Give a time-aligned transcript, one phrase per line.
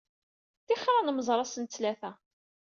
[0.67, 2.11] Ṭixer ad nemẓer ass n ttlata.